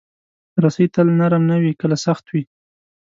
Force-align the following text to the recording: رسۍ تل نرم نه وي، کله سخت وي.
رسۍ 0.63 0.85
تل 0.93 1.07
نرم 1.19 1.43
نه 1.51 1.57
وي، 1.61 1.71
کله 1.81 1.97
سخت 2.05 2.25
وي. 2.33 2.43